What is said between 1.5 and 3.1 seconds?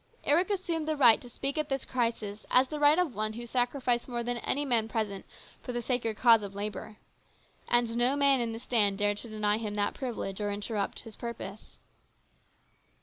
at this crisis as the right